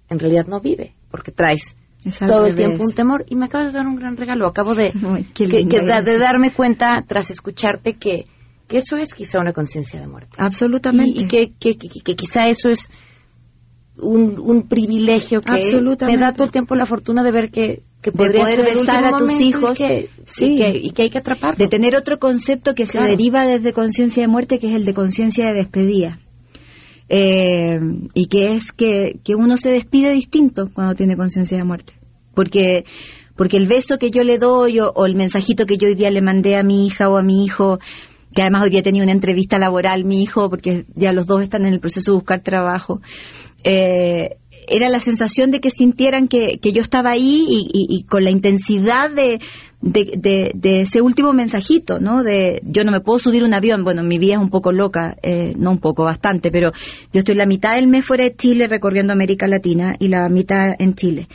[0.09, 1.77] en realidad no vive, porque traes
[2.19, 3.25] Todo el tiempo un temor.
[3.29, 4.47] Y me acabas de dar un gran regalo.
[4.47, 8.27] Acabo de, Ay, que- linda, que da- de darme cuenta, tras escucharte, que,
[8.69, 10.37] que eso es quizá una conciencia de muerte.
[10.39, 12.89] absolutamente Y, y que, que, que- que quizá eso es
[13.99, 16.19] un, un privilegio que Absolutamente.
[16.19, 19.17] me da todo el tiempo la fortuna de ver que, que podría poder besar a
[19.19, 19.79] tus hijos.
[19.79, 20.55] y que, Sí.
[20.55, 21.57] y que, y que hay que atraparlo.
[21.59, 24.95] de tener otro concepto que se deriva desde conciencia de muerte, que es el de
[24.95, 26.19] conciencia de despedida.
[27.13, 27.81] Eh,
[28.15, 31.93] y que es que, que uno se despide distinto cuando tiene conciencia de muerte.
[32.35, 32.85] Porque,
[33.35, 36.11] porque el beso que yo le doy o, o el mensajito que yo hoy día
[36.13, 37.81] le mandé a mi hija o a mi hijo,
[38.33, 41.67] que además hoy día tenía una entrevista laboral mi hijo, porque ya los dos están
[41.67, 43.01] en el proceso de buscar trabajo,
[43.65, 44.37] eh,
[44.69, 48.23] era la sensación de que sintieran que, que yo estaba ahí y, y- y con
[48.23, 49.41] la intensidad de,
[49.83, 52.23] de, de- de ese último mensajito, ¿no?
[52.23, 55.17] De yo no me puedo subir un avión, bueno, mi vida es un poco loca,
[55.23, 56.71] eh, no un poco, bastante, pero
[57.13, 60.75] yo estoy la mitad del mes fuera de Chile recorriendo América Latina y la mitad
[60.79, 61.29] en Chile.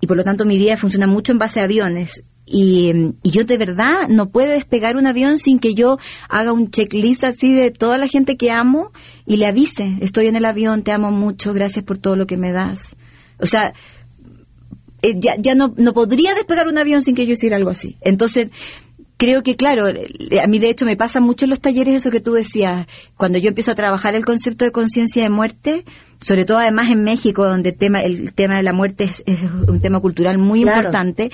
[0.00, 2.24] Y por lo tanto mi vida funciona mucho en base a aviones.
[2.44, 2.90] y,
[3.22, 5.98] y yo de verdad no puedo despegar un avión sin que yo
[6.28, 8.90] haga un checklist así de toda la gente que amo
[9.24, 12.36] y le avise, estoy en el avión, te amo mucho, gracias por todo lo que
[12.36, 12.96] me das.
[13.38, 13.72] O sea,
[15.02, 17.96] eh, ya, ya no, no podría despegar un avión sin que yo hiciera algo así.
[18.00, 18.50] Entonces,
[19.16, 22.10] creo que, claro, eh, a mí de hecho me pasa mucho en los talleres eso
[22.10, 22.86] que tú decías,
[23.16, 25.84] cuando yo empiezo a trabajar el concepto de conciencia de muerte,
[26.22, 29.40] sobre todo además en México, donde el tema, el tema de la muerte es, es
[29.42, 30.78] un tema cultural muy Claro.
[30.78, 31.30] importante,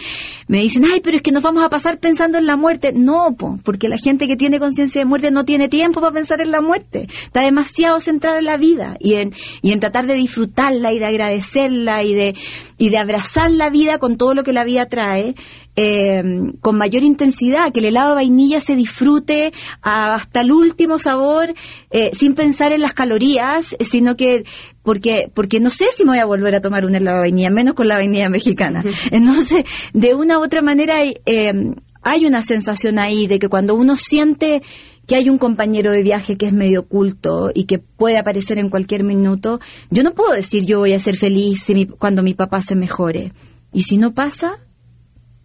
[0.48, 2.92] me dicen, ay, pero es que nos vamos a pasar pensando en la muerte.
[2.94, 6.40] No, po, porque la gente que tiene conciencia de muerte no tiene tiempo para pensar
[6.40, 7.06] en la muerte.
[7.10, 11.06] Está demasiado centrada en la vida y en, y en tratar de disfrutarla y de
[11.06, 12.34] agradecerla y de,
[12.78, 15.34] y de abrazar la vida con todo lo que la vida trae.
[15.80, 16.24] eh,
[16.60, 21.54] con mayor intensidad, que el helado de vainilla se disfrute a- hasta el último sabor,
[21.92, 24.44] eh, sin pensar en las calorías, sino que
[24.88, 27.50] porque porque no sé si me voy a volver a tomar un helado de vainilla,
[27.50, 28.82] menos con la vainilla mexicana.
[29.10, 31.52] Entonces, de una u otra manera hay, eh,
[32.00, 34.62] hay una sensación ahí de que cuando uno siente
[35.06, 38.70] que hay un compañero de viaje que es medio oculto y que puede aparecer en
[38.70, 42.32] cualquier minuto, yo no puedo decir yo voy a ser feliz si mi- cuando mi
[42.32, 43.32] papá se mejore.
[43.74, 44.58] Y si no pasa,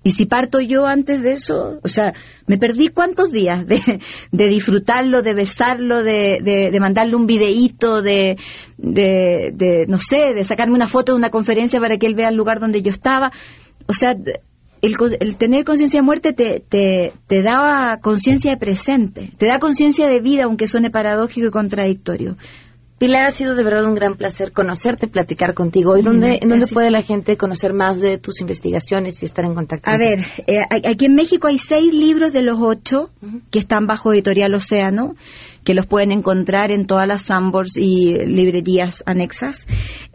[0.03, 2.13] y si parto yo antes de eso, o sea,
[2.45, 3.99] me perdí cuántos días de,
[4.49, 8.37] disfrutarlo, de besarlo, de, mandarle un videíto, de,
[8.77, 12.59] no sé, de sacarme una foto de una conferencia para que él vea el lugar
[12.59, 13.31] donde yo estaba.
[13.87, 14.09] O sea,
[14.81, 19.59] el, el tener conciencia de muerte te, te, te da conciencia de presente, te da
[19.59, 22.35] conciencia de vida, aunque suene paradójico y contradictorio.
[22.97, 25.97] Pilar, ha sido de verdad un gran placer conocerte, platicar contigo.
[25.97, 29.43] ¿Y dónde, Mm, en dónde puede la gente conocer más de tus investigaciones y estar
[29.43, 29.89] en contacto?
[29.89, 33.09] A ver, eh, aquí en México hay seis libros de los ocho
[33.51, 35.15] que están bajo editorial Océano,
[35.63, 39.65] que los pueden encontrar en todas las Sambors y librerías anexas.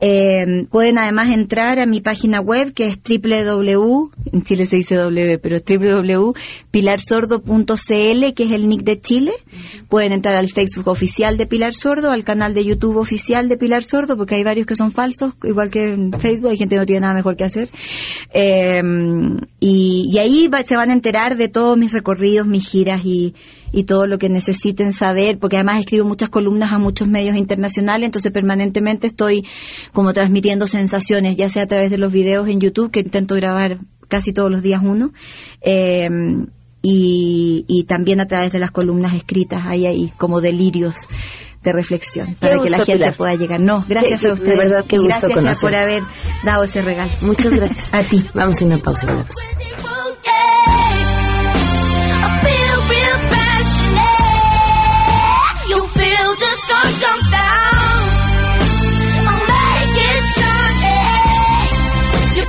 [0.00, 4.94] Eh, pueden además entrar a mi página web que es www, en Chile se dice
[4.96, 9.32] W, pero es www.pilarsordo.cl, que es el nick de Chile.
[9.88, 13.82] Pueden entrar al Facebook oficial de Pilar Sordo, al canal de YouTube oficial de Pilar
[13.82, 16.86] Sordo, porque hay varios que son falsos, igual que en Facebook, hay gente que no
[16.86, 17.68] tiene nada mejor que hacer.
[18.32, 18.82] Eh,
[19.60, 23.34] y, y ahí va- se van a enterar de todos mis recorridos, mis giras y,
[23.72, 28.06] y todo lo que necesiten saber, porque además escribo muchas columnas a muchos medios internacionales,
[28.06, 29.46] entonces permanentemente estoy
[29.92, 33.78] como transmitiendo sensaciones, ya sea a través de los videos en YouTube, que intento grabar
[34.08, 35.12] casi todos los días uno,
[35.60, 36.08] eh,
[36.80, 41.08] y, y también a través de las columnas escritas, hay ahí como delirios
[41.62, 43.16] de reflexión, para que la gente Pilar.
[43.16, 43.60] pueda llegar.
[43.60, 44.58] No, gracias Qué- a de ustedes.
[44.58, 46.02] verdad, qué Y gusto gracias Gia, por haber
[46.44, 47.10] dado ese regalo.
[47.22, 47.90] Muchas gracias.
[47.92, 48.24] a ti.
[48.32, 51.17] Vamos a una pausa y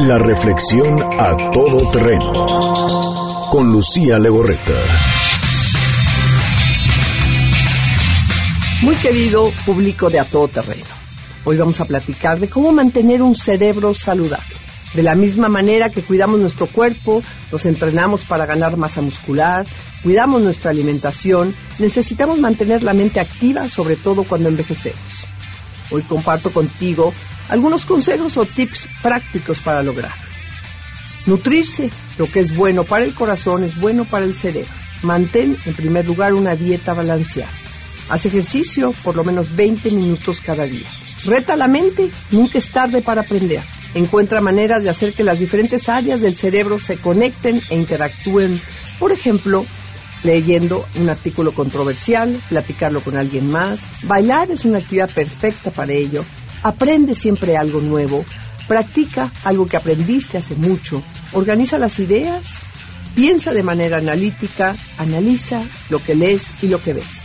[0.00, 2.32] La reflexión A Todo Terreno.
[3.50, 4.72] Con Lucía Legorreta.
[8.82, 10.86] Muy querido público de A Todo Terreno,
[11.44, 14.56] hoy vamos a platicar de cómo mantener un cerebro saludable.
[14.94, 19.66] De la misma manera que cuidamos nuestro cuerpo, nos entrenamos para ganar masa muscular,
[20.02, 24.98] cuidamos nuestra alimentación, necesitamos mantener la mente activa, sobre todo cuando envejecemos.
[25.90, 27.12] Hoy comparto contigo
[27.48, 30.32] algunos consejos o tips prácticos para lograrlo.
[31.26, 34.72] Nutrirse, lo que es bueno para el corazón es bueno para el cerebro.
[35.02, 37.52] Mantén en primer lugar una dieta balanceada.
[38.08, 40.86] Haz ejercicio por lo menos 20 minutos cada día.
[41.24, 43.62] Reta la mente, nunca es tarde para aprender.
[43.94, 48.60] Encuentra maneras de hacer que las diferentes áreas del cerebro se conecten e interactúen.
[48.98, 49.64] Por ejemplo,
[50.24, 53.86] leyendo un artículo controversial, platicarlo con alguien más.
[54.02, 56.24] Bailar es una actividad perfecta para ello.
[56.62, 58.24] Aprende siempre algo nuevo.
[58.68, 61.02] Practica algo que aprendiste hace mucho.
[61.32, 62.60] Organiza las ideas.
[63.14, 64.76] Piensa de manera analítica.
[64.98, 67.24] Analiza lo que lees y lo que ves.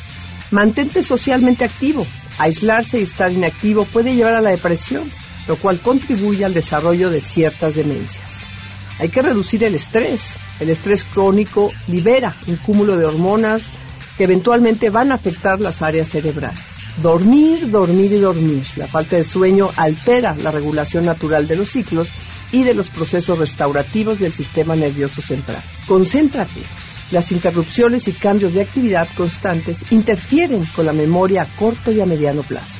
[0.51, 2.05] Mantente socialmente activo.
[2.39, 5.09] Aislarse y estar inactivo puede llevar a la depresión,
[5.47, 8.41] lo cual contribuye al desarrollo de ciertas demencias.
[8.99, 10.35] Hay que reducir el estrés.
[10.59, 13.69] El estrés crónico libera un cúmulo de hormonas
[14.17, 16.76] que eventualmente van a afectar las áreas cerebrales.
[17.01, 18.63] Dormir, dormir y dormir.
[18.75, 22.11] La falta de sueño altera la regulación natural de los ciclos
[22.51, 25.61] y de los procesos restaurativos del sistema nervioso central.
[25.87, 26.61] Concéntrate.
[27.11, 32.05] Las interrupciones y cambios de actividad constantes interfieren con la memoria a corto y a
[32.05, 32.75] mediano plazo.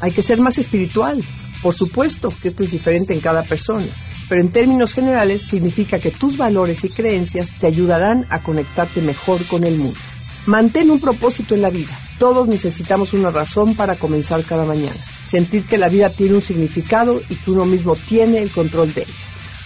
[0.00, 1.24] Hay que ser más espiritual.
[1.62, 3.88] Por supuesto que esto es diferente en cada persona,
[4.28, 9.44] pero en términos generales significa que tus valores y creencias te ayudarán a conectarte mejor
[9.46, 9.98] con el mundo.
[10.44, 11.98] Mantén un propósito en la vida.
[12.18, 14.96] Todos necesitamos una razón para comenzar cada mañana.
[15.26, 19.02] Sentir que la vida tiene un significado y que uno mismo tiene el control de
[19.02, 19.12] ella.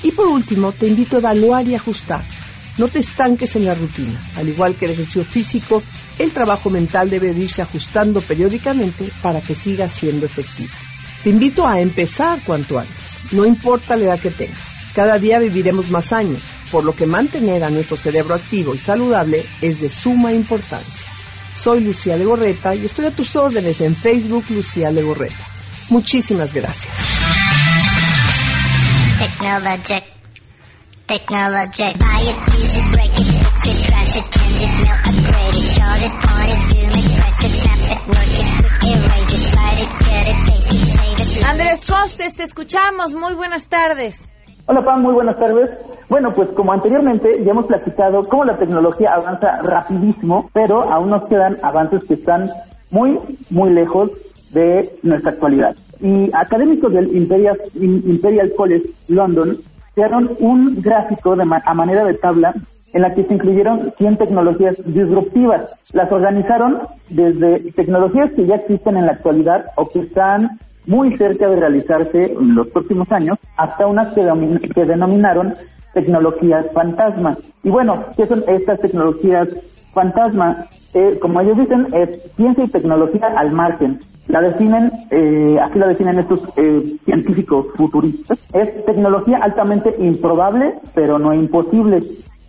[0.03, 2.25] Y por último, te invito a evaluar y ajustar.
[2.79, 4.21] No te estanques en la rutina.
[4.37, 5.83] Al igual que el ejercicio físico,
[6.19, 10.71] el trabajo mental debe de irse ajustando periódicamente para que siga siendo efectivo.
[11.23, 13.19] Te invito a empezar cuanto antes.
[13.33, 14.59] No importa la edad que tengas.
[14.95, 16.43] Cada día viviremos más años,
[16.73, 21.10] por lo que mantener a nuestro cerebro activo y saludable es de suma importancia.
[21.61, 25.45] Soy Lucía Legorreta y estoy a tus órdenes en Facebook Lucía Legorreta.
[25.91, 26.91] Muchísimas gracias.
[29.19, 30.05] Technologic.
[31.07, 31.99] Technologic.
[31.99, 35.75] Buy it, use it, break it, fix it, crash it, change it, mail, upgrade it,
[35.77, 39.55] chart it, point it, zoom it, press it, snap it, work it, quick erase it,
[39.55, 41.45] write it, get it, paste it, save it.
[41.45, 43.13] Andrés Costes, te escuchamos.
[43.13, 44.27] Muy buenas tardes.
[44.71, 45.69] Hola Pam, muy buenas tardes.
[46.09, 51.27] Bueno, pues como anteriormente ya hemos platicado cómo la tecnología avanza rapidísimo, pero aún nos
[51.27, 52.49] quedan avances que están
[52.93, 53.19] muy,
[53.51, 54.13] muy lejos
[54.53, 55.75] de nuestra actualidad.
[56.01, 59.57] Y académicos del Imperial, Imperial College London
[59.97, 62.55] crearon un gráfico de ma- a manera de tabla
[62.93, 65.91] en la que se incluyeron 100 tecnologías disruptivas.
[65.93, 71.49] Las organizaron desde tecnologías que ya existen en la actualidad o que están muy cerca
[71.49, 75.55] de realizarse en los próximos años, hasta unas que, denominaron
[75.95, 77.37] tecnologías fantasma.
[77.63, 79.49] Y bueno, ¿qué son estas tecnologías
[79.93, 80.69] fantasma?
[80.95, 84.01] Eh, como ellos dicen, es ciencia y tecnología al margen.
[84.29, 88.39] La definen, eh, aquí la definen estos eh, científicos futuristas.
[88.53, 92.03] Es tecnología altamente improbable, pero no imposible.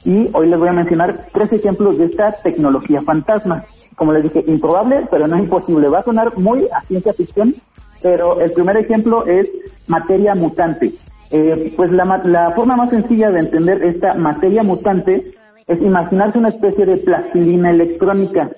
[0.04, 3.66] Y hoy les voy a mencionar tres ejemplos de esta tecnología fantasma.
[3.96, 5.90] Como les dije, improbable, pero no imposible.
[5.90, 7.54] Va a sonar muy a ciencia ficción,
[8.02, 9.48] pero el primer ejemplo es
[9.88, 10.92] materia mutante.
[11.30, 15.24] Eh, pues la, la forma más sencilla de entender esta materia mutante
[15.68, 18.52] es imaginarse una especie de plastilina electrónica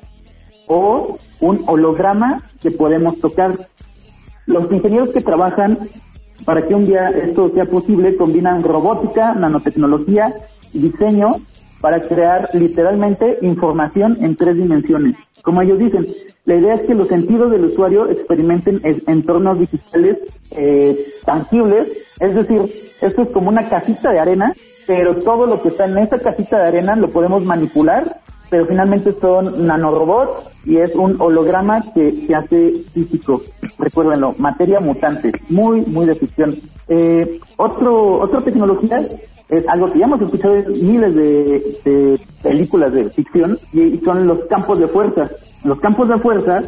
[0.68, 3.54] o un holograma que podemos tocar.
[4.46, 5.78] Los ingenieros que trabajan
[6.46, 10.34] para que un día esto sea posible combinan robótica, nanotecnología
[10.74, 11.38] diseño
[11.84, 15.16] para crear literalmente información en tres dimensiones.
[15.42, 16.08] Como ellos dicen,
[16.46, 20.18] la idea es que los sentidos del usuario experimenten en- entornos digitales
[20.52, 21.90] eh, tangibles,
[22.22, 22.62] es decir,
[23.02, 24.54] esto es como una casita de arena,
[24.88, 28.22] pero todo lo que está en esa casita de arena lo podemos manipular,
[28.54, 33.42] pero finalmente son nanorobots y es un holograma que se hace físico.
[33.80, 36.56] Recuérdenlo, materia mutante, muy, muy de ficción.
[36.88, 39.00] Eh, otro, otra tecnología
[39.50, 44.28] es algo que ya hemos escuchado en miles de, de películas de ficción y son
[44.28, 45.32] los campos de fuerza.
[45.64, 46.62] Los campos de fuerza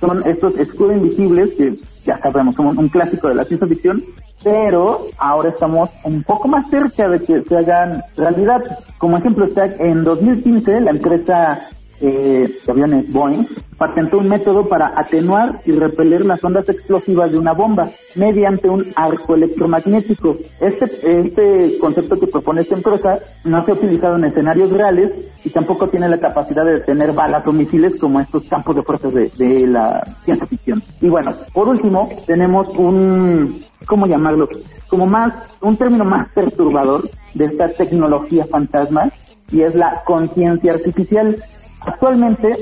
[0.00, 4.02] son estos escudos invisibles que ya sabemos, son un clásico de la ciencia ficción,
[4.42, 8.60] pero ahora estamos un poco más cerca de que se hagan realidad.
[8.98, 11.68] Como ejemplo, está en 2015 la empresa
[12.00, 17.38] eh, de aviones Boeing patentó un método para atenuar y repeler las ondas explosivas de
[17.38, 20.32] una bomba mediante un arco electromagnético.
[20.60, 25.50] Este, este concepto que propone esta empresa no se ha utilizado en escenarios reales y
[25.50, 29.30] tampoco tiene la capacidad de tener balas o misiles como estos campos de fuerzas de,
[29.36, 30.82] de la ciencia ficción.
[31.00, 34.48] Y bueno, por último, tenemos un, ¿cómo llamarlo?
[34.88, 39.12] Como más, un término más perturbador de esta tecnología fantasma
[39.50, 41.42] y es la conciencia artificial.
[41.86, 42.52] Actualmente,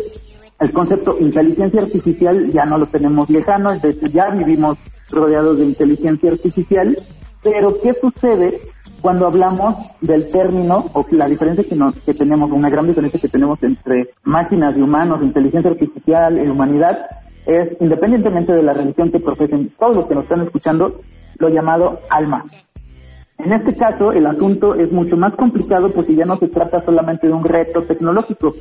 [0.60, 4.78] el concepto inteligencia artificial ya no lo tenemos lejano, es decir, ya vivimos
[5.10, 6.96] rodeados de inteligencia artificial,
[7.42, 8.60] pero ¿qué sucede
[9.00, 13.28] cuando hablamos del término o la diferencia que, nos, que tenemos, una gran diferencia que
[13.28, 17.06] tenemos entre máquinas y humanos, inteligencia artificial y humanidad,
[17.46, 21.00] es, independientemente de la religión que profesen todos los que nos están escuchando,
[21.38, 22.44] lo llamado alma.
[23.38, 27.26] En este caso, el asunto es mucho más complicado porque ya no se trata solamente
[27.26, 28.54] de un reto tecnológico,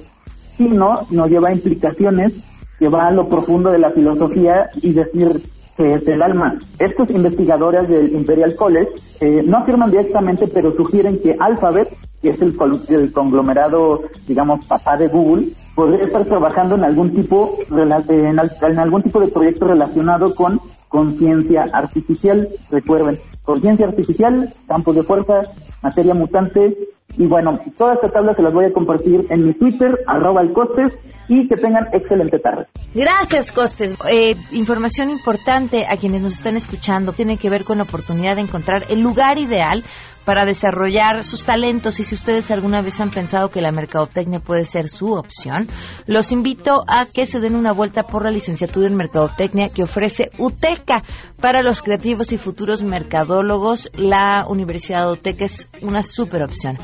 [0.58, 2.34] sino nos lleva implicaciones
[2.80, 5.42] que va a lo profundo de la filosofía y decir
[5.78, 6.60] que es el alma.
[6.80, 8.90] Estos investigadores del Imperial College
[9.22, 11.90] eh, no afirman directamente, pero sugieren que Alphabet,
[12.22, 12.56] que es el,
[12.90, 19.02] el conglomerado, digamos, papá de Google, podría estar trabajando en algún tipo en, en algún
[19.02, 22.50] tipo de proyecto relacionado con conciencia artificial.
[22.70, 25.42] Recuerden, conciencia artificial, campos de fuerza,
[25.82, 26.78] materia mutante.
[27.18, 30.52] Y bueno, toda esta tabla se las voy a compartir en mi Twitter, arroba el
[30.52, 30.92] costes,
[31.28, 32.68] y que tengan excelente tarde.
[32.94, 33.96] Gracias, Costes.
[34.10, 38.42] Eh, información importante a quienes nos están escuchando tiene que ver con la oportunidad de
[38.42, 39.84] encontrar el lugar ideal
[40.26, 44.66] para desarrollar sus talentos y si ustedes alguna vez han pensado que la mercadotecnia puede
[44.66, 45.68] ser su opción,
[46.06, 50.32] los invito a que se den una vuelta por la licenciatura en mercadotecnia que ofrece
[50.38, 51.04] UTECA
[51.40, 53.90] para los creativos y futuros mercadólogos.
[53.96, 56.78] La Universidad de UTECA es una super opción.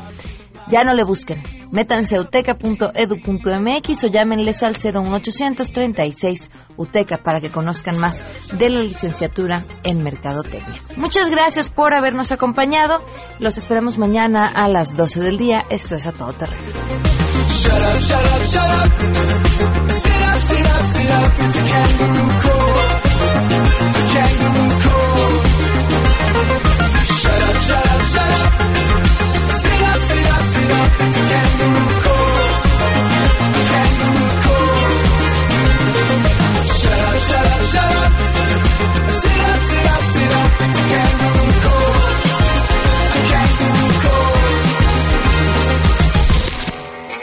[0.70, 1.42] Ya no le busquen.
[1.72, 8.24] Métanse a uteca.edu.mx o llámenles al 01836 UTECA para que conozcan más
[8.58, 10.80] de la licenciatura en Mercadotecnia.
[10.96, 13.04] Muchas gracias por habernos acompañado.
[13.40, 15.66] Los esperamos mañana a las 12 del día.
[15.70, 16.60] Esto es A Todo Terreno.